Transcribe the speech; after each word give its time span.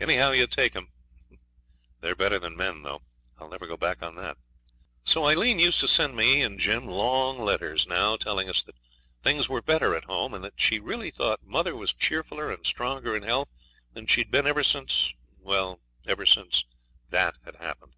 Anyhow 0.00 0.32
you 0.32 0.48
take 0.48 0.74
'em, 0.74 0.90
they're 2.00 2.16
better 2.16 2.40
than 2.40 2.56
men, 2.56 2.82
though. 2.82 3.02
I'll 3.38 3.48
never 3.48 3.68
go 3.68 3.76
back 3.76 4.02
on 4.02 4.16
that. 4.16 4.36
So 5.04 5.26
Aileen 5.28 5.60
used 5.60 5.78
to 5.78 5.86
send 5.86 6.16
me 6.16 6.42
and 6.42 6.58
Jim 6.58 6.88
long 6.88 7.38
letters 7.38 7.86
now, 7.86 8.16
telling 8.16 8.50
us 8.50 8.64
that 8.64 8.74
things 9.22 9.48
were 9.48 9.62
better 9.62 9.94
at 9.94 10.06
home, 10.06 10.34
and 10.34 10.42
that 10.42 10.60
she 10.60 10.80
really 10.80 11.12
thought 11.12 11.44
mother 11.46 11.76
was 11.76 11.94
cheerfuller 11.94 12.52
and 12.52 12.66
stronger 12.66 13.14
in 13.16 13.22
health 13.22 13.46
than 13.92 14.08
she'd 14.08 14.32
been 14.32 14.48
ever 14.48 14.64
since 14.64 15.14
well, 15.38 15.78
ever 16.04 16.26
since 16.26 16.64
that 17.10 17.36
had 17.44 17.54
happened. 17.54 17.94